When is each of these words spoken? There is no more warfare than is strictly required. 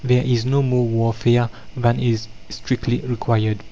There 0.03 0.23
is 0.23 0.45
no 0.47 0.63
more 0.63 0.83
warfare 0.83 1.47
than 1.77 1.99
is 1.99 2.27
strictly 2.49 3.01
required. 3.01 3.59